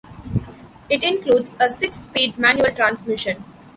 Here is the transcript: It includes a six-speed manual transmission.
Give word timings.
It 0.89 1.03
includes 1.03 1.53
a 1.59 1.69
six-speed 1.69 2.35
manual 2.39 2.71
transmission. 2.71 3.45